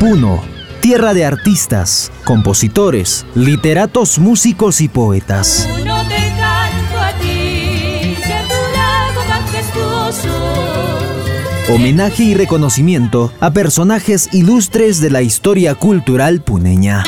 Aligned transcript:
Puno, 0.00 0.42
tierra 0.80 1.12
de 1.12 1.26
artistas, 1.26 2.10
compositores, 2.24 3.26
literatos, 3.34 4.18
músicos 4.18 4.80
y 4.80 4.88
poetas. 4.88 5.68
Homenaje 11.68 12.22
y 12.22 12.34
reconocimiento 12.34 13.30
a 13.40 13.52
personajes 13.52 14.30
ilustres 14.32 15.02
de 15.02 15.10
la 15.10 15.20
historia 15.20 15.74
cultural 15.74 16.40
puneña. 16.40 17.04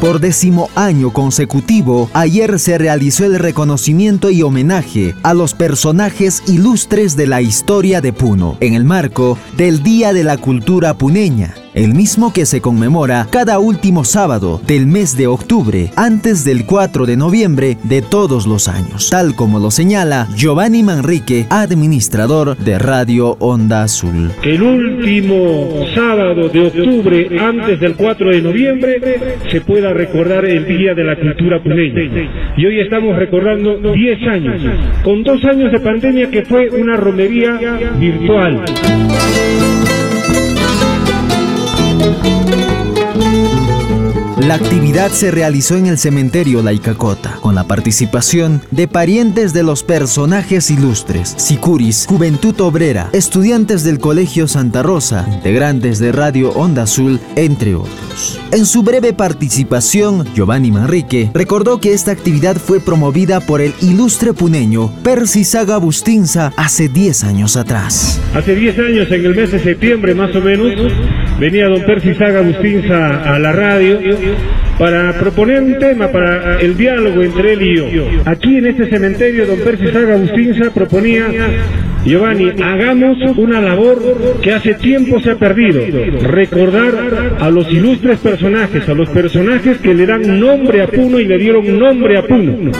Por 0.00 0.20
décimo 0.20 0.68
año 0.74 1.10
consecutivo, 1.10 2.10
ayer 2.12 2.58
se 2.58 2.76
realizó 2.76 3.24
el 3.24 3.38
reconocimiento 3.38 4.30
y 4.30 4.42
homenaje 4.42 5.14
a 5.22 5.32
los 5.32 5.54
personajes 5.54 6.42
ilustres 6.46 7.16
de 7.16 7.26
la 7.26 7.40
historia 7.40 8.02
de 8.02 8.12
Puno, 8.12 8.58
en 8.60 8.74
el 8.74 8.84
marco 8.84 9.38
del 9.56 9.82
Día 9.82 10.12
de 10.12 10.22
la 10.22 10.36
Cultura 10.36 10.94
Puneña 10.94 11.54
el 11.76 11.92
mismo 11.92 12.32
que 12.32 12.46
se 12.46 12.62
conmemora 12.62 13.26
cada 13.30 13.58
último 13.58 14.02
sábado 14.02 14.60
del 14.66 14.86
mes 14.86 15.14
de 15.14 15.26
octubre, 15.26 15.90
antes 15.94 16.42
del 16.42 16.64
4 16.64 17.04
de 17.04 17.18
noviembre 17.18 17.76
de 17.82 18.00
todos 18.00 18.46
los 18.46 18.66
años, 18.66 19.10
tal 19.10 19.36
como 19.36 19.58
lo 19.58 19.70
señala 19.70 20.26
Giovanni 20.34 20.82
Manrique, 20.82 21.46
administrador 21.50 22.56
de 22.56 22.78
Radio 22.78 23.36
Onda 23.40 23.82
Azul. 23.82 24.30
El 24.42 24.62
último 24.62 25.86
sábado 25.94 26.48
de 26.48 26.66
octubre, 26.66 27.28
antes 27.38 27.78
del 27.78 27.94
4 27.94 28.30
de 28.30 28.40
noviembre, 28.40 29.00
se 29.50 29.60
pueda 29.60 29.92
recordar 29.92 30.46
el 30.46 30.66
Día 30.66 30.94
de 30.94 31.04
la 31.04 31.16
Cultura 31.16 31.62
Puneña. 31.62 32.54
Y 32.56 32.64
hoy 32.64 32.80
estamos 32.80 33.16
recordando 33.16 33.92
10 33.92 34.28
años, 34.28 34.62
con 35.04 35.22
dos 35.22 35.44
años 35.44 35.70
de 35.70 35.80
pandemia 35.80 36.30
que 36.30 36.42
fue 36.46 36.70
una 36.70 36.96
romería 36.96 37.60
virtual. 37.98 38.64
thank 42.14 42.54
you. 42.60 42.65
La 44.46 44.54
actividad 44.54 45.10
se 45.10 45.32
realizó 45.32 45.74
en 45.74 45.86
el 45.86 45.98
cementerio 45.98 46.62
La 46.62 46.72
Icacota, 46.72 47.40
con 47.40 47.56
la 47.56 47.64
participación 47.64 48.62
de 48.70 48.86
parientes 48.86 49.52
de 49.52 49.64
los 49.64 49.82
personajes 49.82 50.70
ilustres, 50.70 51.34
Sicuris, 51.36 52.06
Juventud 52.08 52.54
Obrera, 52.60 53.10
estudiantes 53.12 53.82
del 53.82 53.98
Colegio 53.98 54.46
Santa 54.46 54.84
Rosa, 54.84 55.26
integrantes 55.32 55.98
de 55.98 56.12
Radio 56.12 56.50
Onda 56.50 56.84
Azul, 56.84 57.18
entre 57.34 57.74
otros. 57.74 58.40
En 58.52 58.66
su 58.66 58.84
breve 58.84 59.12
participación, 59.12 60.24
Giovanni 60.32 60.70
Manrique 60.70 61.28
recordó 61.34 61.80
que 61.80 61.92
esta 61.92 62.12
actividad 62.12 62.56
fue 62.56 62.78
promovida 62.78 63.40
por 63.40 63.60
el 63.60 63.74
ilustre 63.82 64.32
puneño 64.32 64.92
Percy 65.02 65.42
Saga 65.42 65.78
Bustinza 65.78 66.52
hace 66.56 66.88
10 66.88 67.24
años 67.24 67.56
atrás. 67.56 68.20
Hace 68.32 68.54
10 68.54 68.78
años, 68.78 69.10
en 69.10 69.26
el 69.26 69.34
mes 69.34 69.50
de 69.50 69.58
septiembre 69.58 70.14
más 70.14 70.34
o 70.36 70.40
menos, 70.40 70.72
venía 71.40 71.66
don 71.66 71.84
Percy 71.84 72.14
Saga 72.14 72.42
Bustinza 72.42 73.34
a 73.34 73.40
la 73.40 73.50
radio 73.50 73.98
para 74.78 75.12
proponer 75.18 75.62
un 75.62 75.78
tema 75.78 76.08
para 76.08 76.60
el 76.60 76.76
diálogo 76.76 77.22
entre 77.22 77.54
él 77.54 77.62
y 77.62 77.76
yo. 77.76 77.86
Aquí 78.24 78.56
en 78.56 78.66
este 78.66 78.88
cementerio, 78.88 79.46
don 79.46 79.58
Percy 79.60 79.88
Saga 79.88 80.18
proponía, 80.74 81.26
Giovanni, 82.04 82.50
hagamos 82.62 83.18
una 83.36 83.60
labor 83.60 84.38
que 84.42 84.52
hace 84.52 84.74
tiempo 84.74 85.18
se 85.20 85.32
ha 85.32 85.36
perdido, 85.36 85.80
recordar 86.22 87.36
a 87.40 87.50
los 87.50 87.72
ilustres 87.72 88.18
personajes, 88.18 88.88
a 88.88 88.94
los 88.94 89.08
personajes 89.08 89.78
que 89.78 89.94
le 89.94 90.06
dan 90.06 90.38
nombre 90.38 90.82
a 90.82 90.86
Puno 90.86 91.18
y 91.18 91.24
le 91.24 91.38
dieron 91.38 91.78
nombre 91.78 92.18
a 92.18 92.22
Puno. 92.22 92.72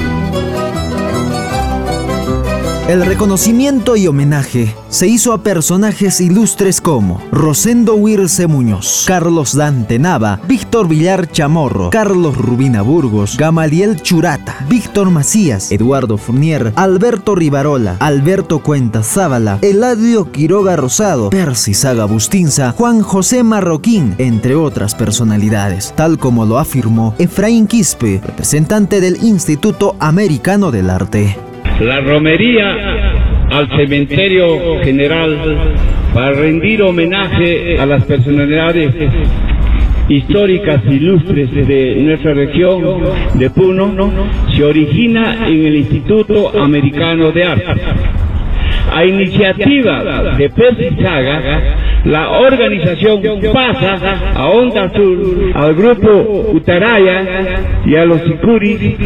El 2.89 3.05
reconocimiento 3.05 3.97
y 3.97 4.07
homenaje 4.07 4.73
se 4.91 5.09
hizo 5.09 5.33
a 5.33 5.43
personajes 5.43 6.21
ilustres 6.21 6.81
como 6.81 7.21
Rosendo 7.33 7.97
Wirce 7.97 8.47
Muñoz, 8.47 9.03
Carlos 9.09 9.57
Dante 9.57 9.99
Nava, 9.99 10.39
Víctor 10.47 10.87
Villar 10.87 11.29
Chamorro, 11.29 11.91
Carlos 11.91 12.37
Rubina 12.39 12.83
Burgos, 12.83 13.37
Gamaliel 13.37 14.01
Churata, 14.03 14.65
Víctor 14.69 15.11
Macías, 15.11 15.73
Eduardo 15.73 16.17
Fournier, 16.17 16.73
Alberto 16.77 17.35
Rivarola, 17.35 17.97
Alberto 17.99 18.61
Cuenta 18.61 19.03
Zábala, 19.03 19.59
Eladio 19.63 20.31
Quiroga 20.31 20.77
Rosado, 20.77 21.31
Percy 21.31 21.75
Saga 21.75 22.05
Bustinza, 22.05 22.71
Juan 22.71 23.03
José 23.03 23.43
Marroquín, 23.43 24.15
entre 24.19 24.55
otras 24.55 24.95
personalidades, 24.95 25.93
tal 25.97 26.21
como 26.21 26.47
lo 26.47 26.57
afirmó 26.57 27.17
Efraín 27.19 27.67
Quispe, 27.67 28.21
representante 28.25 29.01
del 29.01 29.25
Instituto 29.25 29.97
Americano 29.99 30.71
del 30.71 30.89
Arte 30.89 31.37
la 31.81 32.01
romería 32.01 33.13
al 33.51 33.69
cementerio 33.69 34.81
general 34.83 35.37
para 36.15 36.33
rendir 36.33 36.83
homenaje 36.83 37.79
a 37.79 37.87
las 37.87 38.05
personalidades 38.05 38.95
históricas 40.09 40.81
ilustres 40.89 41.53
de 41.53 41.97
nuestra 41.97 42.35
región 42.35 43.01
de 43.35 43.51
Puno 43.51 43.93
se 44.55 44.65
origina 44.65 45.47
en 45.47 45.67
el 45.67 45.77
Instituto 45.77 46.53
Americano 46.59 47.33
de 47.33 47.45
Arte. 47.45 47.83
A 48.93 49.05
iniciativa 49.05 50.35
de 50.39 50.51
Percy 50.51 50.97
la 52.07 52.39
organización 52.39 53.21
pasa 53.53 54.33
a 54.35 54.49
Onda 54.49 54.85
Azul, 54.85 55.53
al 55.55 55.75
grupo 55.75 56.53
Utaraya 56.55 57.25
y 57.85 57.97
a 57.97 58.05
los 58.05 58.21
Sicuri 58.23 58.97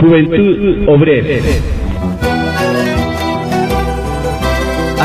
Juventud 0.00 0.88
Obrera. 0.88 1.42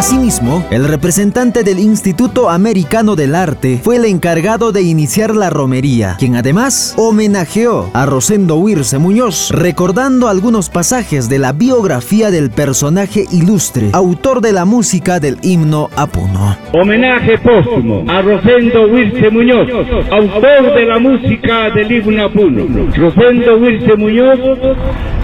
Asimismo, 0.05 0.67
el 0.69 0.85
representante 0.85 1.63
del 1.63 1.79
Instituto 1.79 2.49
Americano 2.49 3.15
del 3.15 3.33
Arte 3.33 3.79
fue 3.81 3.95
el 3.95 4.03
encargado 4.03 4.73
de 4.73 4.81
iniciar 4.81 5.33
la 5.33 5.49
romería, 5.49 6.17
quien 6.19 6.35
además 6.35 6.93
homenajeó 6.97 7.89
a 7.93 8.05
Rosendo 8.05 8.57
Wirce 8.57 8.97
Muñoz, 8.97 9.49
recordando 9.51 10.27
algunos 10.27 10.69
pasajes 10.69 11.29
de 11.29 11.39
la 11.39 11.53
biografía 11.53 12.31
del 12.31 12.51
personaje 12.51 13.23
ilustre, 13.31 13.91
autor 13.93 14.41
de 14.41 14.51
la 14.51 14.65
música 14.65 15.21
del 15.21 15.37
himno 15.41 15.89
Apuno. 15.95 16.57
Homenaje 16.73 17.37
póstumo 17.37 18.03
a 18.09 18.21
Rosendo 18.21 18.89
Wirce 18.89 19.29
Muñoz, 19.29 19.69
autor 20.11 20.75
de 20.75 20.85
la 20.85 20.99
música 20.99 21.69
del 21.69 21.89
himno 21.89 22.25
Apuno. 22.25 22.65
Rosendo 22.93 23.55
Wirce 23.57 23.95
Muñoz 23.95 24.39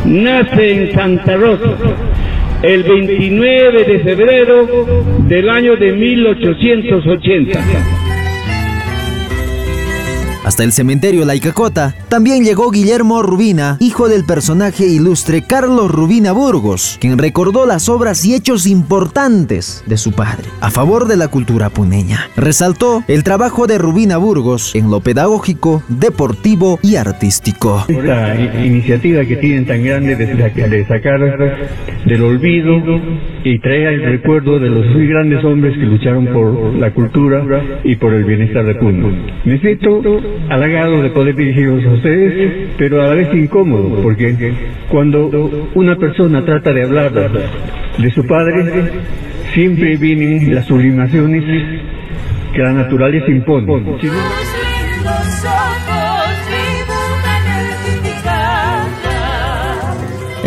nace 0.06 0.72
en 0.72 0.96
Santa 0.96 1.36
Rosa 1.36 1.76
el 2.62 2.84
29 2.84 3.84
de 3.86 4.00
febrero 4.00 4.68
del 5.28 5.50
año 5.50 5.78
de 5.78 5.94
1880. 5.94 7.60
Hasta 10.50 10.64
el 10.64 10.72
cementerio 10.72 11.26
La 11.26 11.36
Icacota 11.36 11.94
también 12.08 12.44
llegó 12.44 12.72
Guillermo 12.72 13.22
Rubina, 13.22 13.78
hijo 13.80 14.10
del 14.10 14.26
personaje 14.26 14.86
ilustre 14.88 15.44
Carlos 15.44 15.92
Rubina 15.92 16.32
Burgos, 16.32 16.98
quien 17.00 17.20
recordó 17.20 17.68
las 17.68 17.88
obras 17.88 18.26
y 18.26 18.34
hechos 18.34 18.66
importantes 18.66 19.84
de 19.86 19.96
su 19.98 20.12
padre 20.12 20.46
a 20.60 20.72
favor 20.72 21.08
de 21.08 21.18
la 21.18 21.28
cultura 21.28 21.70
puneña. 21.70 22.30
Resaltó 22.36 23.04
el 23.08 23.24
trabajo 23.24 23.68
de 23.68 23.78
Rubina 23.78 24.18
Burgos 24.18 24.74
en 24.76 24.90
lo 24.90 25.02
pedagógico, 25.02 25.84
deportivo 25.88 26.80
y 26.82 26.96
artístico. 26.96 27.86
Esta 27.88 28.36
iniciativa 28.36 29.24
que 29.26 29.36
tienen 29.36 29.68
tan 29.68 29.84
grande 29.84 30.16
de, 30.16 30.86
sacar 30.88 31.20
del 32.06 32.22
olvido 32.24 32.82
y 33.44 33.60
traer 33.60 33.94
el 33.94 34.04
recuerdo 34.04 34.60
de 34.60 34.70
los 34.70 34.86
muy 34.88 35.08
grandes 35.08 35.44
hombres 35.44 35.78
que 35.78 35.86
lucharon 35.86 36.28
por 36.28 36.76
la 36.76 36.92
cultura 36.92 37.44
y 37.84 37.96
por 37.96 38.14
el 38.14 38.24
bienestar 38.24 38.66
de 38.66 38.76
Puno. 38.76 39.12
Me 39.46 39.60
siento 39.60 40.02
halagado 40.50 41.02
de 41.02 41.10
poder 41.10 41.36
dirigirnos 41.36 41.86
a 41.86 41.92
ustedes, 41.92 42.70
pero 42.78 43.02
a 43.02 43.08
la 43.08 43.16
vez 43.16 43.34
incómodo, 43.34 44.02
porque 44.02 44.54
cuando 44.90 45.70
una 45.76 45.96
persona 45.98 46.44
trata 46.46 46.74
de 46.74 46.84
hablar 46.84 47.12
de 47.12 48.12
su 48.12 48.26
padre, 48.26 48.92
siempre 49.54 49.98
vienen 49.98 50.54
las 50.54 50.66
sublimaciones 50.66 51.44
que 52.54 52.62
la 52.62 52.74
naturaleza 52.74 53.30
impone. 53.30 53.84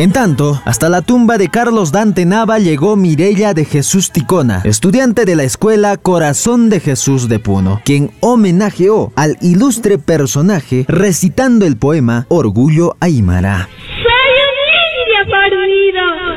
En 0.03 0.11
tanto, 0.11 0.61
hasta 0.65 0.89
la 0.89 1.01
tumba 1.01 1.39
de 1.39 1.49
Carlos 1.49 1.93
Dante 1.93 2.27
Nava 2.27 2.59
llegó 2.59 2.97
Mirella 2.97 3.55
de 3.55 3.65
Jesús 3.65 4.11
Ticona, 4.11 4.61
estudiante 4.65 5.25
de 5.25 5.37
la 5.37 5.45
escuela 5.45 5.97
Corazón 5.97 6.71
de 6.71 6.81
Jesús 6.81 7.29
de 7.29 7.39
Puno, 7.39 7.81
quien 7.85 8.11
homenajeó 8.19 9.13
al 9.15 9.37
ilustre 9.41 9.99
personaje 9.99 10.87
recitando 10.89 11.67
el 11.67 11.77
poema 11.77 12.27
Orgullo 12.31 12.97
Aymara. 12.99 13.69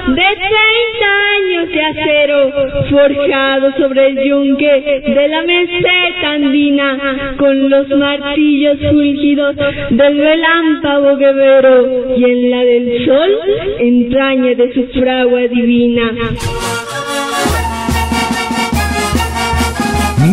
de 0.08 0.22
30 0.22 0.56
años 1.36 1.66
de 1.74 1.82
acero 1.82 2.25
forjado 2.90 3.72
sobre 3.78 4.08
el 4.08 4.20
yunque 4.28 5.02
de 5.06 5.28
la 5.28 5.44
meseta 5.44 6.32
andina 6.32 7.36
con 7.38 7.70
los 7.70 7.88
martillos 7.90 8.78
fulgidos 8.90 9.56
del 9.90 10.18
relámpago 10.18 11.18
guerrero 11.18 12.16
y 12.18 12.24
en 12.24 12.50
la 12.50 12.64
del 12.64 13.06
sol 13.06 13.32
entraña 13.80 14.56
de 14.56 14.74
su 14.74 14.86
fragua 14.88 15.42
divina. 15.48 16.12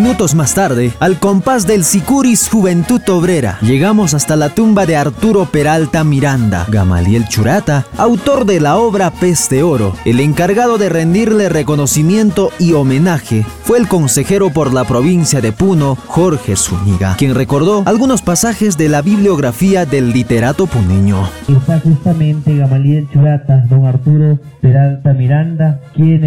Minutos 0.02 0.34
más 0.34 0.52
tarde, 0.52 0.90
al 0.98 1.20
compás 1.20 1.64
del 1.64 1.84
Sicuris 1.84 2.48
Juventud 2.48 3.00
Obrera, 3.08 3.58
llegamos 3.62 4.14
hasta 4.14 4.34
la 4.34 4.48
tumba 4.48 4.84
de 4.84 4.96
Arturo 4.96 5.44
Peralta 5.44 6.02
Miranda, 6.02 6.66
Gamaliel 6.68 7.28
Churata, 7.28 7.86
autor 7.96 8.44
de 8.44 8.58
la 8.58 8.78
obra 8.78 9.12
Peste 9.12 9.62
Oro. 9.62 9.94
El 10.04 10.18
encargado 10.18 10.76
de 10.76 10.88
rendirle 10.88 11.48
reconocimiento 11.48 12.50
y 12.58 12.72
homenaje 12.72 13.46
fue 13.62 13.78
el 13.78 13.86
consejero 13.86 14.50
por 14.50 14.74
la 14.74 14.82
provincia 14.82 15.40
de 15.40 15.52
Puno, 15.52 15.96
Jorge 16.08 16.56
Zúñiga, 16.56 17.14
quien 17.16 17.36
recordó 17.36 17.84
algunos 17.86 18.22
pasajes 18.22 18.76
de 18.76 18.88
la 18.88 19.02
bibliografía 19.02 19.86
del 19.86 20.10
literato 20.10 20.66
puneño. 20.66 21.28
Está 21.46 21.78
justamente 21.78 22.56
Gamaliel 22.56 23.08
Churata, 23.12 23.64
don 23.70 23.86
Arturo 23.86 24.40
Peralta 24.60 25.12
Miranda, 25.12 25.80
quien 25.94 26.24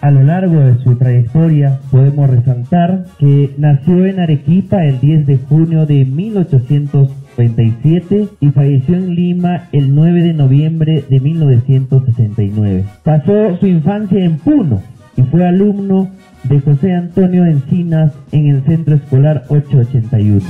a 0.00 0.10
lo 0.10 0.22
largo 0.22 0.60
de 0.60 0.82
su 0.82 0.96
trayectoria 0.96 1.78
podemos 1.90 2.30
resaltar 2.30 3.04
que 3.18 3.54
nació 3.58 4.06
en 4.06 4.20
Arequipa 4.20 4.82
el 4.84 4.98
10 5.00 5.26
de 5.26 5.36
junio 5.38 5.84
de 5.86 6.06
1827 6.06 8.28
y 8.40 8.50
falleció 8.50 8.96
en 8.96 9.14
Lima 9.14 9.68
el 9.72 9.94
9 9.94 10.22
de 10.22 10.32
noviembre 10.32 11.04
de 11.08 11.20
1969. 11.20 12.84
Pasó 13.04 13.58
su 13.58 13.66
infancia 13.66 14.24
en 14.24 14.38
Puno 14.38 14.80
y 15.16 15.22
fue 15.22 15.46
alumno 15.46 16.08
de 16.44 16.60
José 16.60 16.94
Antonio 16.94 17.44
Encinas 17.44 18.12
en 18.32 18.46
el 18.46 18.64
Centro 18.64 18.94
Escolar 18.94 19.44
881. 19.48 20.40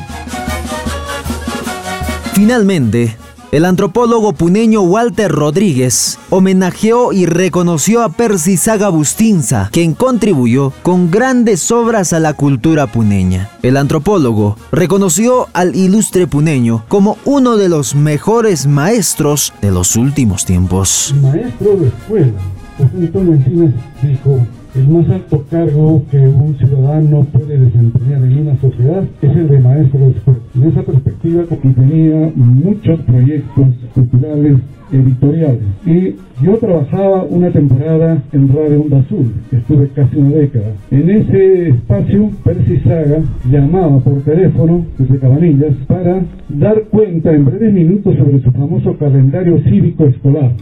Finalmente, 2.34 3.10
el 3.52 3.64
antropólogo 3.64 4.32
puneño 4.32 4.82
Walter 4.82 5.30
Rodríguez 5.30 6.18
homenajeó 6.30 7.12
y 7.12 7.26
reconoció 7.26 8.02
a 8.02 8.10
Percy 8.10 8.56
Saga 8.56 8.88
Bustinza, 8.88 9.68
quien 9.72 9.94
contribuyó 9.94 10.72
con 10.82 11.10
grandes 11.10 11.70
obras 11.72 12.12
a 12.12 12.20
la 12.20 12.34
cultura 12.34 12.86
puneña. 12.86 13.50
El 13.62 13.76
antropólogo 13.76 14.56
reconoció 14.70 15.48
al 15.52 15.74
ilustre 15.74 16.26
puneño 16.26 16.84
como 16.88 17.18
uno 17.24 17.56
de 17.56 17.68
los 17.68 17.94
mejores 17.94 18.66
maestros 18.66 19.52
de 19.60 19.70
los 19.72 19.96
últimos 19.96 20.44
tiempos. 20.44 21.14
Maestro 21.20 21.76
de 21.76 21.88
escuela, 21.88 22.40
dijo, 24.02 24.46
el 24.74 24.88
más 24.88 25.08
alto 25.08 25.44
cargo 25.50 26.02
que 26.10 26.18
un 26.18 26.56
ciudadano 26.56 27.26
puede 27.32 27.58
desempeñar 27.58 28.22
en 28.22 28.38
una 28.38 28.56
sociedad 28.60 29.04
es 29.20 29.36
el 29.36 29.48
de 29.48 29.60
maestro 29.60 30.00
de 30.00 30.10
escuela. 30.10 30.40
En 30.54 30.64
esa 30.64 30.82
perspectiva 30.82 31.42
tenía 31.74 32.32
muchos 32.36 33.00
proyectos 33.00 33.66
culturales 33.94 34.58
editoriales. 34.92 35.62
Y 35.86 36.14
yo 36.42 36.56
trabajaba 36.58 37.24
una 37.24 37.50
temporada 37.50 38.22
en 38.32 38.48
Radio 38.48 38.82
Onda 38.82 38.98
Azul, 38.98 39.32
estuve 39.52 39.88
casi 39.88 40.16
una 40.16 40.30
década. 40.30 40.72
En 40.90 41.10
ese 41.10 41.68
espacio, 41.70 42.30
Percy 42.44 42.78
Saga 42.78 43.22
llamaba 43.50 43.98
por 44.00 44.22
teléfono 44.22 44.84
desde 44.98 45.18
Cabanillas 45.18 45.74
para 45.86 46.22
dar 46.48 46.82
cuenta 46.90 47.32
en 47.32 47.44
breves 47.44 47.72
minutos 47.72 48.16
sobre 48.16 48.40
su 48.42 48.50
famoso 48.52 48.96
calendario 48.96 49.60
cívico 49.64 50.04
escolar. 50.06 50.52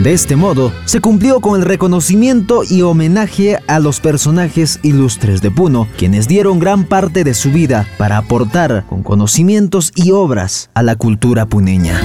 De 0.00 0.12
este 0.12 0.36
modo, 0.36 0.72
se 0.84 1.00
cumplió 1.00 1.40
con 1.40 1.60
el 1.60 1.66
reconocimiento 1.66 2.62
y 2.68 2.82
homenaje 2.82 3.58
a 3.66 3.78
los 3.78 4.00
personajes 4.00 4.80
ilustres 4.82 5.42
de 5.42 5.50
Puno, 5.50 5.86
quienes 5.96 6.26
dieron 6.26 6.58
gran 6.58 6.84
parte 6.84 7.24
de 7.24 7.34
su 7.34 7.50
vida 7.50 7.86
para 7.98 8.16
aportar 8.16 8.84
con 8.88 9.02
conocimientos 9.02 9.92
y 9.94 10.10
obras 10.10 10.70
a 10.74 10.82
la 10.82 10.96
cultura 10.96 11.46
puneña. 11.46 12.00